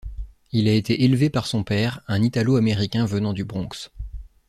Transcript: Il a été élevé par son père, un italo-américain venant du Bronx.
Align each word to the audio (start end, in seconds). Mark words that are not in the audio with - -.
Il 0.51 0.67
a 0.67 0.71
été 0.73 1.03
élevé 1.03 1.29
par 1.29 1.45
son 1.45 1.63
père, 1.63 2.01
un 2.07 2.23
italo-américain 2.23 3.05
venant 3.05 3.33
du 3.33 3.43
Bronx. 3.45 3.89